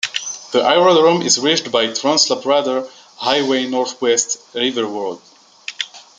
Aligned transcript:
The 0.51 0.67
aerodrome 0.67 1.21
is 1.21 1.39
reached 1.39 1.71
by 1.71 1.93
Trans 1.93 2.27
Labrador 2.31 2.89
Highway-North 3.17 4.01
West 4.01 4.39
River 4.55 4.85
Road. 4.87 5.21